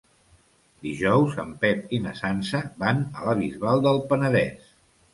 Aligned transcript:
Dijous 0.87 1.35
en 1.43 1.51
Pep 1.65 1.95
i 1.99 2.01
na 2.07 2.15
Sança 2.23 2.65
van 2.87 3.07
a 3.21 3.31
la 3.31 3.39
Bisbal 3.45 3.89
del 3.89 4.05
Penedès. 4.13 4.79